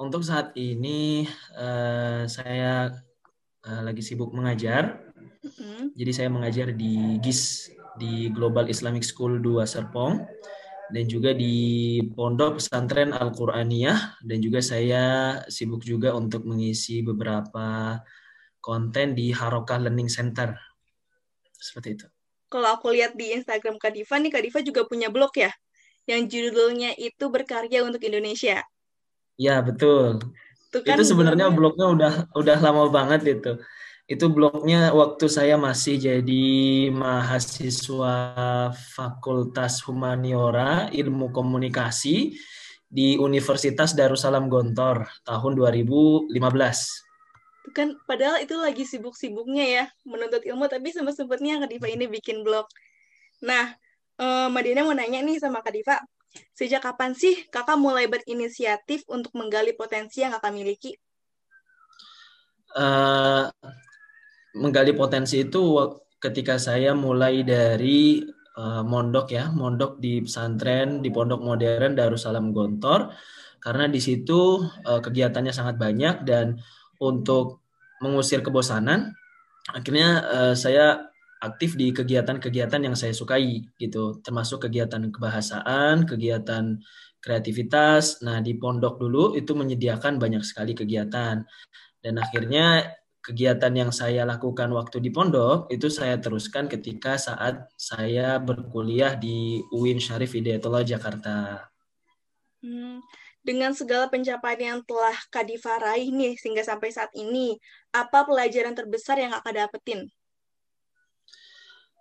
[0.00, 1.28] Untuk saat ini
[1.60, 2.88] uh, saya
[3.68, 5.12] uh, lagi sibuk mengajar.
[5.44, 5.92] Mm-hmm.
[5.92, 7.68] Jadi saya mengajar di GIS
[8.00, 10.24] di Global Islamic School 2 Serpong
[10.90, 18.00] dan juga di Pondok Pesantren Al-Qur'aniyah dan juga saya sibuk juga untuk mengisi beberapa
[18.64, 20.56] konten di Harokah Learning Center.
[21.52, 22.06] Seperti itu.
[22.50, 25.52] Kalau aku lihat di Instagram Kadifa nih, Kadifa juga punya blog ya,
[26.08, 28.64] yang judulnya itu berkarya untuk Indonesia.
[29.40, 30.20] Ya betul.
[30.68, 33.56] Itu, kan itu sebenarnya blognya udah udah lama banget itu.
[34.04, 36.46] Itu blognya waktu saya masih jadi
[36.92, 38.16] mahasiswa
[38.76, 42.36] Fakultas Humaniora Ilmu Komunikasi
[42.84, 46.36] di Universitas Darussalam Gontor tahun 2015.
[46.36, 52.44] Itu kan padahal itu lagi sibuk-sibuknya ya menuntut ilmu tapi sempat-sempatnya Kak Diva ini bikin
[52.44, 52.68] blog.
[53.40, 53.72] Nah,
[54.20, 55.96] eh, Madina mau nanya nih sama Kak Diva,
[56.54, 60.92] Sejak kapan sih kakak mulai berinisiatif untuk menggali potensi yang kakak miliki?
[62.70, 63.50] Uh,
[64.54, 65.58] menggali potensi itu
[66.22, 68.22] ketika saya mulai dari
[68.54, 73.10] uh, mondok ya, mondok di pesantren di pondok modern Darussalam Gontor,
[73.58, 76.62] karena di situ uh, kegiatannya sangat banyak dan
[77.02, 77.64] untuk
[77.98, 79.16] mengusir kebosanan,
[79.72, 81.09] akhirnya uh, saya
[81.40, 86.78] aktif di kegiatan-kegiatan yang saya sukai gitu, termasuk kegiatan kebahasaan, kegiatan
[87.20, 88.20] kreativitas.
[88.20, 91.44] Nah, di pondok dulu itu menyediakan banyak sekali kegiatan.
[92.00, 98.40] Dan akhirnya kegiatan yang saya lakukan waktu di pondok itu saya teruskan ketika saat saya
[98.40, 101.68] berkuliah di UIN Syarif Hidayatullah Jakarta.
[102.60, 103.00] Hmm,
[103.40, 107.56] dengan segala pencapaian yang telah Kadifa raih nih sehingga sampai saat ini,
[107.92, 110.08] apa pelajaran terbesar yang Kakak dapetin?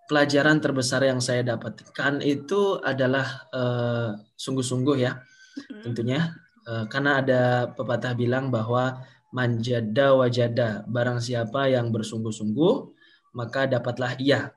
[0.10, 5.22] Pelajaran terbesar yang saya dapatkan itu adalah uh, sungguh-sungguh ya,
[5.86, 6.34] tentunya
[6.66, 12.98] uh, karena ada pepatah bilang bahwa manjada wajada, barang siapa yang bersungguh-sungguh
[13.38, 14.50] maka dapatlah ia.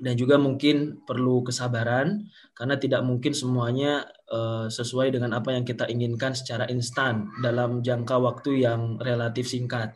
[0.00, 2.24] Dan juga mungkin perlu kesabaran
[2.56, 8.16] karena tidak mungkin semuanya uh, sesuai dengan apa yang kita inginkan secara instan dalam jangka
[8.16, 9.92] waktu yang relatif singkat.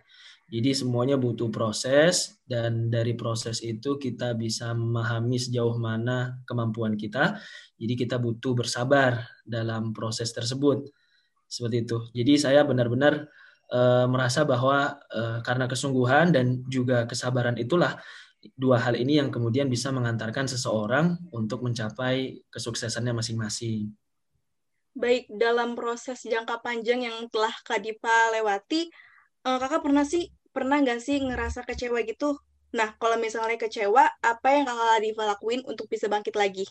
[0.46, 7.42] Jadi semuanya butuh proses dan dari proses itu kita bisa memahami sejauh mana kemampuan kita.
[7.74, 10.86] Jadi kita butuh bersabar dalam proses tersebut.
[11.50, 11.98] Seperti itu.
[12.14, 13.26] Jadi saya benar-benar
[13.66, 17.98] e, merasa bahwa e, karena kesungguhan dan juga kesabaran itulah
[18.54, 23.90] dua hal ini yang kemudian bisa mengantarkan seseorang untuk mencapai kesuksesannya masing-masing.
[24.96, 28.88] Baik, dalam proses jangka panjang yang telah Kak Dipa lewati,
[29.46, 32.34] uh, kakak pernah sih pernah nggak sih ngerasa kecewa gitu?
[32.74, 36.66] Nah, kalau misalnya kecewa, apa yang kakak Diva lakuin untuk bisa bangkit lagi?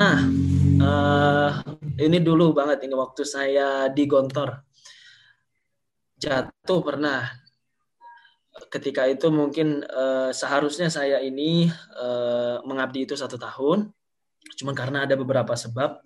[0.00, 0.24] Nah,
[0.80, 1.50] uh,
[2.00, 4.64] ini dulu banget ini waktu saya di Gontor.
[6.18, 7.28] Jatuh pernah.
[8.58, 13.90] Ketika itu mungkin uh, seharusnya saya ini uh, mengabdi itu satu tahun.
[14.58, 16.02] Cuman karena ada beberapa sebab,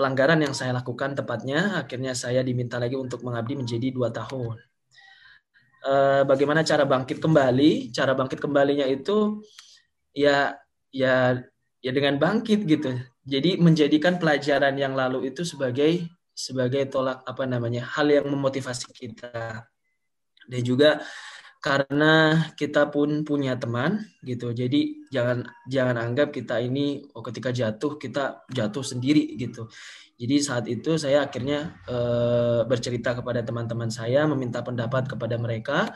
[0.00, 4.56] pelanggaran yang saya lakukan tepatnya akhirnya saya diminta lagi untuk mengabdi menjadi dua tahun.
[5.84, 5.92] E,
[6.24, 7.92] bagaimana cara bangkit kembali?
[7.92, 9.44] Cara bangkit kembalinya itu
[10.16, 10.56] ya
[10.88, 11.36] ya
[11.84, 12.96] ya dengan bangkit gitu.
[13.28, 19.68] Jadi menjadikan pelajaran yang lalu itu sebagai sebagai tolak apa namanya hal yang memotivasi kita
[20.48, 21.04] dan juga
[21.60, 24.50] karena kita pun punya teman gitu.
[24.56, 29.68] Jadi jangan jangan anggap kita ini oh ketika jatuh kita jatuh sendiri gitu.
[30.16, 31.98] Jadi saat itu saya akhirnya e,
[32.64, 35.92] bercerita kepada teman-teman saya, meminta pendapat kepada mereka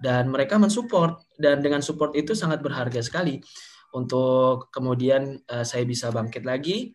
[0.00, 3.40] dan mereka mensupport dan dengan support itu sangat berharga sekali
[3.92, 6.92] untuk kemudian e, saya bisa bangkit lagi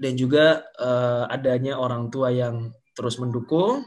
[0.00, 0.88] dan juga e,
[1.28, 3.84] adanya orang tua yang terus mendukung.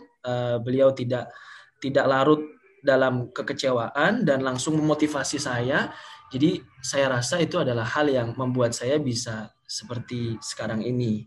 [0.65, 1.29] Beliau tidak
[1.77, 2.41] tidak larut
[2.85, 5.89] dalam kekecewaan dan langsung memotivasi saya.
[6.29, 11.25] Jadi saya rasa itu adalah hal yang membuat saya bisa seperti sekarang ini.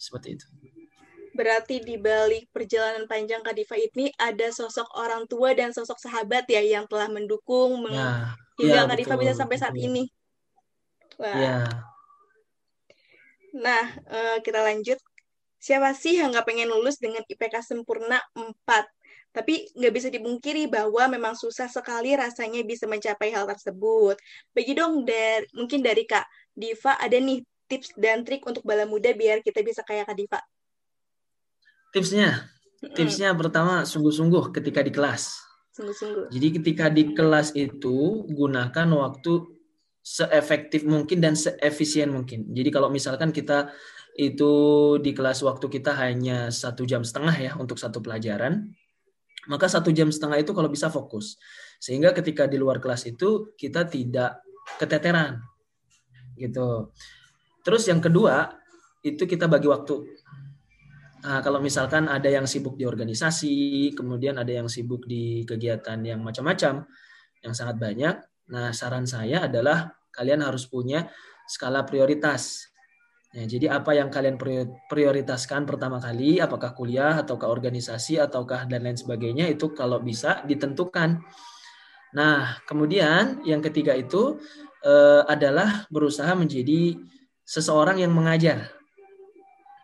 [0.00, 0.46] Seperti itu.
[1.36, 6.64] Berarti di balik perjalanan panjang Kadifa ini ada sosok orang tua dan sosok sahabat ya
[6.64, 10.10] yang telah mendukung ya, hingga ya, Kadifa bisa sampai saat ini.
[11.20, 11.36] Wah.
[11.38, 11.58] Ya.
[13.54, 14.98] Nah, uh, kita lanjut.
[15.58, 18.46] Siapa sih yang nggak pengen lulus dengan IPK sempurna 4?
[19.38, 24.18] Tapi nggak bisa dibungkiri bahwa memang susah sekali rasanya bisa mencapai hal tersebut.
[24.50, 29.14] Bagi dong, dari, mungkin dari Kak Diva ada nih tips dan trik untuk bala muda
[29.14, 30.40] biar kita bisa kayak Kak Diva.
[31.94, 32.50] Tipsnya?
[32.82, 35.38] Tipsnya pertama sungguh-sungguh ketika di kelas.
[35.78, 36.34] Sungguh-sungguh.
[36.34, 39.54] Jadi ketika di kelas itu gunakan waktu
[40.02, 42.50] seefektif mungkin dan seefisien mungkin.
[42.50, 43.70] Jadi kalau misalkan kita
[44.18, 44.52] itu
[44.98, 48.74] di kelas waktu kita hanya satu jam setengah ya untuk satu pelajaran,
[49.48, 51.40] maka satu jam setengah itu kalau bisa fokus.
[51.80, 54.44] Sehingga ketika di luar kelas itu kita tidak
[54.76, 55.40] keteteran.
[56.36, 56.92] Gitu.
[57.64, 58.52] Terus yang kedua,
[59.02, 59.96] itu kita bagi waktu.
[61.18, 66.22] Nah, kalau misalkan ada yang sibuk di organisasi, kemudian ada yang sibuk di kegiatan yang
[66.22, 66.86] macam-macam,
[67.42, 68.16] yang sangat banyak.
[68.54, 71.10] Nah, saran saya adalah kalian harus punya
[71.50, 72.70] skala prioritas.
[73.28, 74.40] Ya, jadi apa yang kalian
[74.88, 81.20] prioritaskan pertama kali, apakah kuliah ataukah organisasi ataukah dan lain sebagainya itu kalau bisa ditentukan.
[82.16, 84.40] Nah, kemudian yang ketiga itu
[84.80, 86.96] eh, adalah berusaha menjadi
[87.44, 88.72] seseorang yang mengajar.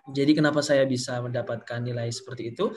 [0.09, 2.73] Jadi kenapa saya bisa mendapatkan nilai seperti itu?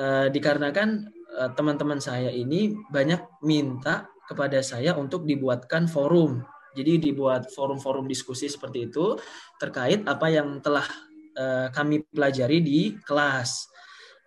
[0.00, 0.88] Eh, dikarenakan
[1.36, 6.40] eh, teman-teman saya ini banyak minta kepada saya untuk dibuatkan forum
[6.78, 9.18] jadi dibuat forum-forum diskusi seperti itu
[9.58, 10.86] terkait apa yang telah
[11.34, 13.66] uh, kami pelajari di kelas.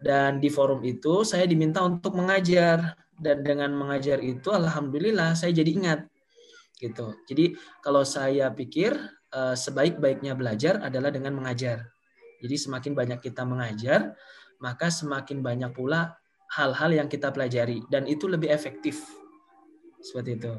[0.01, 5.71] Dan di forum itu saya diminta untuk mengajar dan dengan mengajar itu alhamdulillah saya jadi
[5.77, 5.99] ingat
[6.81, 7.13] gitu.
[7.29, 7.53] Jadi
[7.85, 8.97] kalau saya pikir
[9.31, 11.85] uh, sebaik-baiknya belajar adalah dengan mengajar.
[12.41, 14.17] Jadi semakin banyak kita mengajar,
[14.57, 16.17] maka semakin banyak pula
[16.57, 19.05] hal-hal yang kita pelajari dan itu lebih efektif.
[20.01, 20.53] Seperti itu.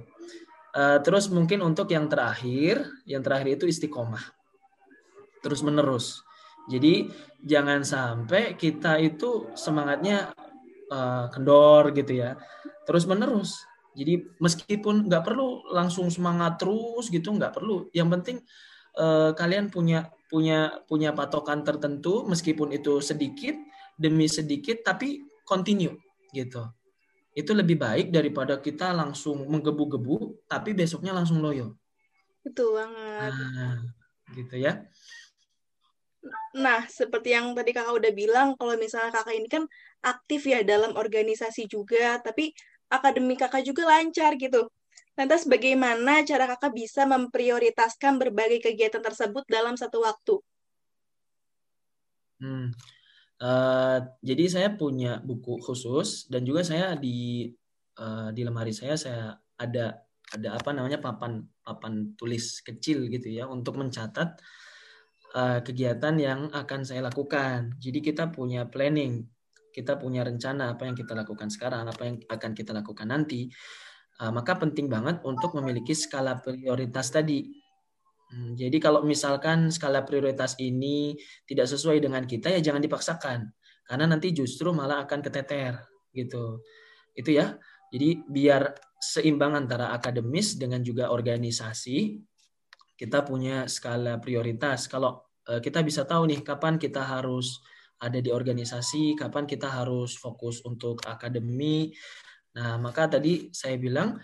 [0.73, 4.25] Uh, terus mungkin untuk yang terakhir, yang terakhir itu istiqomah.
[5.45, 6.25] Terus menerus.
[6.71, 7.13] Jadi
[7.45, 10.33] jangan sampai kita itu semangatnya
[10.89, 12.41] uh, kendor gitu ya.
[12.89, 13.69] Terus menerus.
[13.93, 17.93] Jadi meskipun nggak perlu langsung semangat terus gitu nggak perlu.
[17.93, 18.37] Yang penting
[18.97, 23.53] uh, kalian punya punya punya patokan tertentu meskipun itu sedikit
[24.01, 25.93] demi sedikit tapi continue
[26.33, 26.65] gitu.
[27.33, 31.81] Itu lebih baik daripada kita langsung menggebu-gebu tapi besoknya langsung loyo.
[32.45, 33.33] Betul banget.
[33.33, 33.77] Nah,
[34.37, 34.73] gitu ya.
[36.53, 39.65] Nah, seperti yang tadi kakak udah bilang, kalau misalnya kakak ini kan
[40.05, 42.53] aktif ya dalam organisasi juga, tapi
[42.93, 44.69] akademik kakak juga lancar gitu.
[45.17, 50.35] Lantas bagaimana cara kakak bisa memprioritaskan berbagai kegiatan tersebut dalam satu waktu?
[52.43, 52.75] Hmm.
[53.43, 57.51] Uh, jadi saya punya buku khusus dan juga saya di
[57.99, 59.99] uh, di lemari saya saya ada
[60.31, 64.39] ada apa namanya papan papan tulis kecil gitu ya untuk mencatat
[65.35, 67.77] uh, kegiatan yang akan saya lakukan.
[67.83, 69.27] Jadi kita punya planning,
[69.75, 73.51] kita punya rencana apa yang kita lakukan sekarang, apa yang akan kita lakukan nanti.
[74.21, 77.62] Uh, maka penting banget untuk memiliki skala prioritas tadi.
[78.33, 81.13] Hmm, jadi kalau misalkan skala prioritas ini
[81.45, 83.53] tidak sesuai dengan kita ya jangan dipaksakan
[83.85, 85.77] karena nanti justru malah akan keteter
[86.17, 86.65] gitu.
[87.13, 87.61] Itu ya.
[87.93, 92.17] Jadi biar seimbang antara akademis dengan juga organisasi,
[92.97, 94.89] kita punya skala prioritas.
[94.89, 95.21] Kalau
[95.53, 97.61] uh, kita bisa tahu nih kapan kita harus
[98.01, 101.93] ada di organisasi, kapan kita harus fokus untuk akademi,
[102.57, 104.21] Nah, maka tadi saya bilang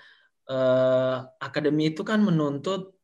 [0.49, 2.98] eh, akademi itu kan menuntut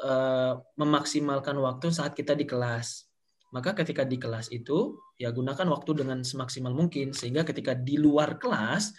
[0.00, 3.06] eh, memaksimalkan waktu saat kita di kelas.
[3.50, 8.38] Maka ketika di kelas itu ya gunakan waktu dengan semaksimal mungkin sehingga ketika di luar
[8.38, 8.94] kelas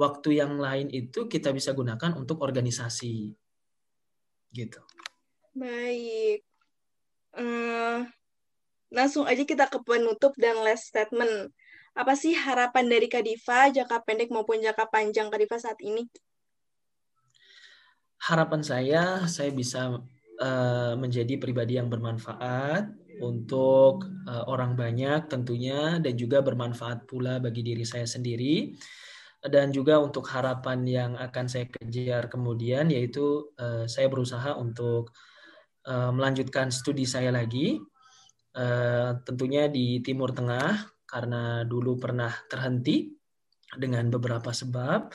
[0.00, 3.36] waktu yang lain itu kita bisa gunakan untuk organisasi.
[4.50, 4.80] Gitu.
[5.52, 6.40] Baik.
[7.36, 8.08] Uh,
[8.90, 11.54] langsung aja kita ke penutup dan last statement
[11.94, 16.06] apa sih harapan dari Kadifa jangka pendek maupun jangka panjang Kadifa saat ini?
[18.20, 20.00] Harapan saya, saya bisa
[20.40, 27.60] uh, menjadi pribadi yang bermanfaat untuk uh, orang banyak tentunya dan juga bermanfaat pula bagi
[27.60, 28.72] diri saya sendiri
[29.40, 35.12] dan juga untuk harapan yang akan saya kejar kemudian yaitu uh, saya berusaha untuk
[35.90, 37.80] melanjutkan studi saya lagi
[39.24, 40.76] tentunya di Timur Tengah
[41.08, 43.10] karena dulu pernah terhenti
[43.74, 45.10] dengan beberapa sebab.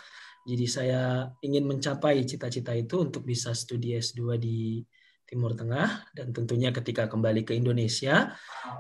[0.46, 4.84] Jadi saya ingin mencapai cita-cita itu untuk bisa studi S2 di
[5.26, 8.34] Timur Tengah dan tentunya ketika kembali ke Indonesia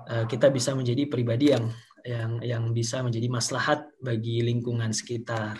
[0.08, 1.66] eh, kita bisa menjadi pribadi yang
[2.06, 5.58] yang yang bisa menjadi maslahat bagi lingkungan sekitar.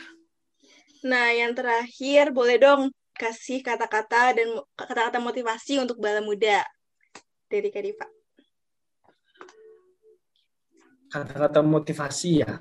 [1.06, 6.62] Nah, yang terakhir boleh dong kasih kata-kata dan kata-kata motivasi untuk bala muda
[7.50, 8.06] dari Kadifa
[11.16, 12.60] kata-kata motivasi ya.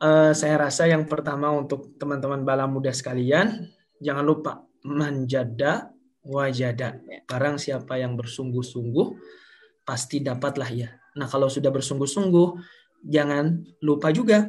[0.00, 3.68] Uh, saya rasa yang pertama untuk teman-teman bala muda sekalian,
[4.00, 4.52] jangan lupa
[4.84, 5.93] menjada
[6.24, 6.98] wajada.
[7.28, 9.06] Barang siapa yang bersungguh-sungguh,
[9.84, 10.90] pasti dapatlah ya.
[11.20, 12.48] Nah kalau sudah bersungguh-sungguh,
[13.04, 14.48] jangan lupa juga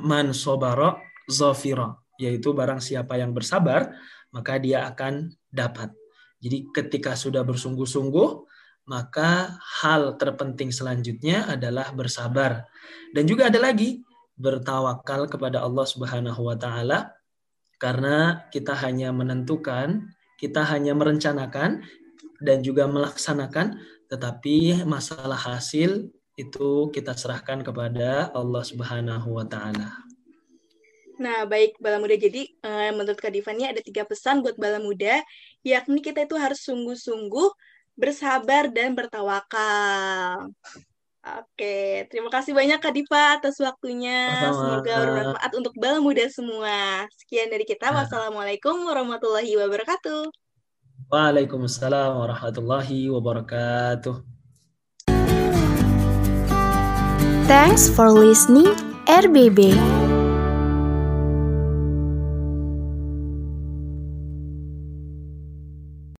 [0.00, 3.90] man sobaro zofiro, yaitu barang siapa yang bersabar,
[4.30, 5.90] maka dia akan dapat.
[6.40, 8.28] Jadi ketika sudah bersungguh-sungguh,
[8.88, 12.66] maka hal terpenting selanjutnya adalah bersabar.
[13.12, 14.02] Dan juga ada lagi
[14.40, 17.12] bertawakal kepada Allah Subhanahu wa taala
[17.76, 21.84] karena kita hanya menentukan, kita hanya merencanakan
[22.40, 23.76] dan juga melaksanakan
[24.10, 29.92] tetapi masalah hasil itu kita serahkan kepada Allah Subhanahu wa taala.
[31.20, 32.16] Nah, baik Bala Muda.
[32.16, 35.20] Jadi, uh, menurut Kak Divani ada tiga pesan buat Bala Muda,
[35.60, 37.48] yakni kita itu harus sungguh-sungguh
[37.92, 40.48] bersabar dan bertawakal.
[41.20, 44.40] Oke, terima kasih banyak Kak Diva atas waktunya.
[44.40, 44.80] Sama.
[44.80, 47.04] Semoga bermanfaat untuk bala muda semua.
[47.12, 47.92] Sekian dari kita.
[47.92, 48.04] Nah.
[48.04, 50.32] Wassalamualaikum warahmatullahi wabarakatuh.
[51.12, 54.16] Waalaikumsalam warahmatullahi wabarakatuh.
[57.44, 58.72] Thanks for listening
[59.04, 59.76] RBB.